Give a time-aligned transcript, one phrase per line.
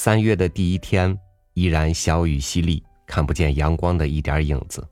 [0.00, 1.18] 三月的第一天，
[1.54, 4.88] 依然小雨淅沥，看不见阳光的一点影子。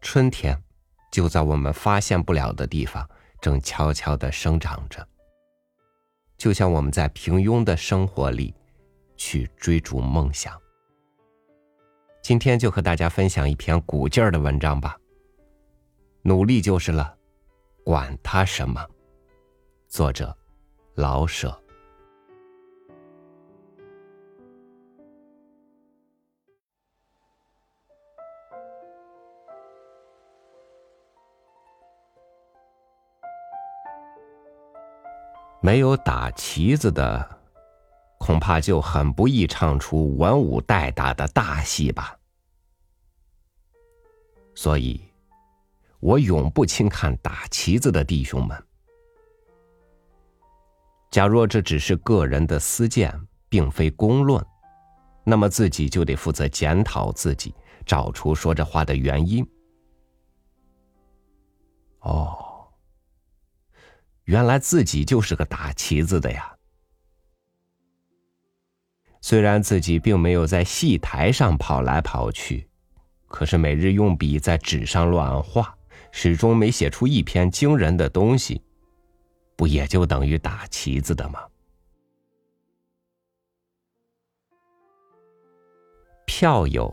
[0.00, 0.56] 春天，
[1.10, 3.04] 就在我们发现不了的地方，
[3.40, 5.04] 正悄悄的生长着。
[6.38, 8.54] 就像我们在平庸的生活里，
[9.16, 10.56] 去追逐梦想。
[12.22, 14.96] 今天就和大家分享一篇鼓劲儿的文章吧。
[16.22, 17.12] 努力就是了，
[17.84, 18.88] 管他什么。
[19.88, 20.32] 作者：
[20.94, 21.60] 老舍。
[35.64, 37.38] 没有打旗子的，
[38.18, 42.18] 恐怕就很不易唱出文武带打的大戏吧。
[44.56, 45.00] 所以，
[46.00, 48.60] 我永不轻看打旗子的弟兄们。
[51.12, 53.16] 假若这只是个人的私见，
[53.48, 54.44] 并非公论，
[55.22, 57.54] 那么自己就得负责检讨自己，
[57.86, 59.48] 找出说这话的原因。
[62.00, 62.41] 哦。
[64.32, 66.56] 原来自己就是个打旗子的呀！
[69.20, 72.66] 虽然自己并没有在戏台上跑来跑去，
[73.28, 75.76] 可是每日用笔在纸上乱画，
[76.12, 78.62] 始终没写出一篇惊人的东西，
[79.54, 81.46] 不也就等于打旗子的吗？
[86.24, 86.90] 票友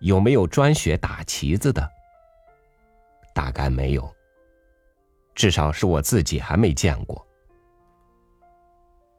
[0.00, 1.90] 有没有专学打旗子的？
[3.34, 4.14] 大概没有。
[5.40, 7.26] 至少是我自己还没见过。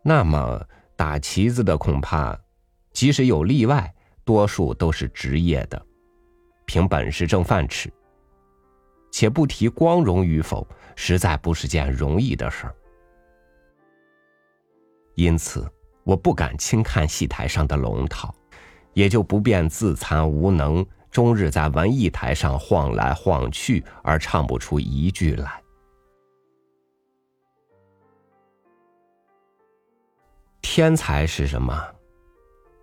[0.03, 0.64] 那么
[0.95, 2.39] 打旗子的恐怕，
[2.94, 3.91] 即使有例外，
[4.23, 5.83] 多数都是职业的，
[6.67, 7.92] 凭本事挣饭吃。
[9.11, 12.75] 且不提光荣与否，实在不是件容易的事儿。
[15.16, 15.67] 因此，
[16.03, 18.32] 我不敢轻看戏台上的龙套，
[18.93, 25.59] 也就不便自惭无能，终日在文艺台上晃来晃去，而唱不出一句来。
[30.73, 31.86] 天才是什么？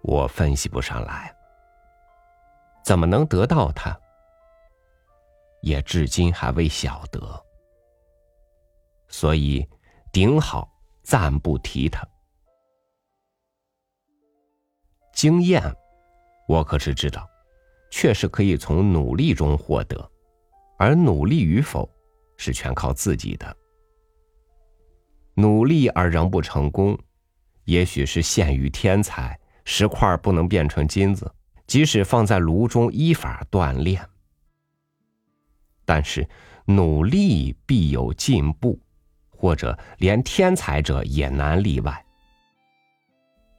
[0.03, 1.35] 我分析不上来。
[2.85, 3.99] 怎么能得到它？
[5.63, 7.19] 也至今还未晓得。
[9.09, 9.67] 所以，
[10.13, 10.71] 顶好
[11.03, 12.07] 暂不提它。
[15.15, 15.63] 经验，
[16.47, 17.27] 我可是知道，
[17.91, 19.99] 确实可以从努力中获得，
[20.79, 21.89] 而努力与否，
[22.37, 23.57] 是全靠自己的。
[25.33, 26.95] 努力而仍不成功。
[27.69, 31.31] 也许是限于天才，石块不能变成金子，
[31.67, 34.03] 即使放在炉中依法锻炼。
[35.85, 36.27] 但是
[36.65, 38.81] 努力必有进步，
[39.29, 42.07] 或者连天才者也难例外。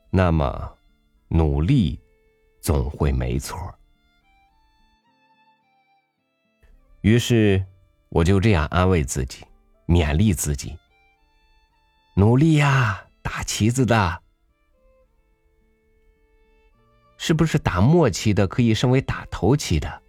[0.09, 0.75] 那么，
[1.27, 1.99] 努力
[2.61, 3.59] 总会没错。
[7.01, 7.63] 于是，
[8.09, 9.45] 我就这样安慰自己，
[9.85, 10.75] 勉励自己：
[12.15, 13.05] 努力呀！
[13.31, 14.23] 打旗子的，
[17.15, 20.01] 是不是打末旗的可以升为打头旗的？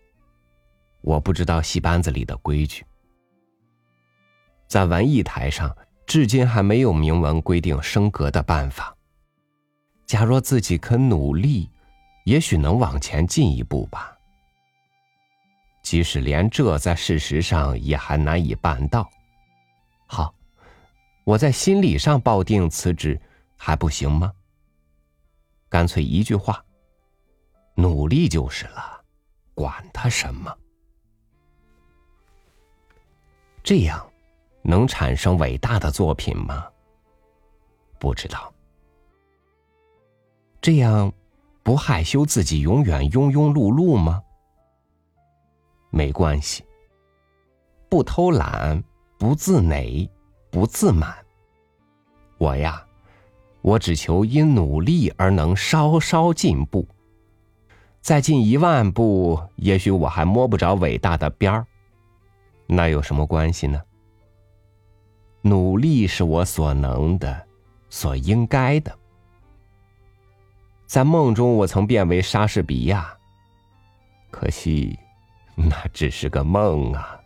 [1.03, 2.83] 我不知道戏班子里的规矩。
[4.67, 5.77] 在文艺台上，
[6.07, 8.97] 至今还没有明文规定升格的办法。
[10.07, 11.69] 假若自己肯努力，
[12.25, 14.17] 也许能往前进一步吧。
[15.83, 19.07] 即使连这在事实上也还难以办到。
[21.31, 23.21] 我在心理上抱定辞职，
[23.57, 24.33] 还不行吗？
[25.69, 26.65] 干脆一句话：
[27.77, 29.01] 努力就是了，
[29.55, 30.53] 管他什么。
[33.63, 34.05] 这样
[34.63, 36.67] 能产生伟大的作品吗？
[38.01, 38.53] 不知道。
[40.61, 41.13] 这样
[41.63, 44.21] 不害羞自己永远庸庸碌碌吗？
[45.91, 46.65] 没关系。
[47.89, 48.83] 不偷懒，
[49.17, 50.11] 不自馁。
[50.51, 51.15] 不自满。
[52.39, 52.85] 我呀，
[53.63, 56.87] 我只求因努力而能稍稍进步。
[58.01, 61.67] 再进一万步，也许我还摸不着伟大的边儿。
[62.67, 63.81] 那有什么关系呢？
[65.43, 67.47] 努力是我所能的，
[67.89, 68.97] 所应该的。
[70.87, 73.15] 在梦中，我曾变为莎士比亚，
[74.31, 74.99] 可惜，
[75.55, 77.21] 那只是个梦啊。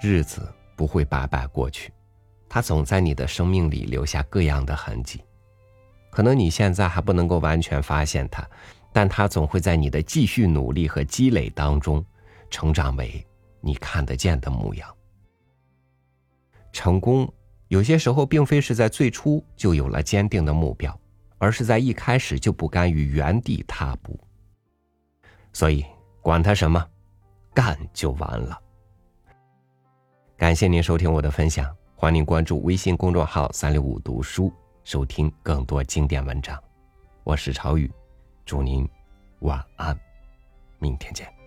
[0.00, 1.92] 日子不会白白过去，
[2.48, 5.22] 它总在你的生命里留下各样的痕迹。
[6.10, 8.48] 可能你现在还不能够完全发现它，
[8.92, 12.04] 但它总会在你的继续努力和积累当中，
[12.48, 13.24] 成长为
[13.60, 14.88] 你看得见的模样。
[16.72, 17.30] 成功
[17.68, 20.98] 有些时候并非是在最初就有了坚定的目标，
[21.38, 24.18] 而是在一开始就不甘于原地踏步。
[25.52, 25.84] 所以，
[26.22, 26.84] 管他什么，
[27.52, 28.58] 干就完了。
[30.40, 34.50] 感谢您收听我的分享，欢迎关注微信公众号“三六五读书”。
[34.84, 36.58] 收听更多经典文章，
[37.24, 37.92] 我是朝雨，
[38.46, 38.88] 祝您
[39.40, 39.94] 晚安，
[40.78, 41.39] 明天见。